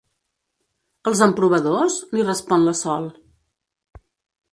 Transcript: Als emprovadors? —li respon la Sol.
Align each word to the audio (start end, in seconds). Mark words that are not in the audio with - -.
Als 1.11 1.19
emprovadors? 1.25 1.97
—li 2.13 2.25
respon 2.29 2.65
la 2.69 2.73
Sol. 2.81 3.05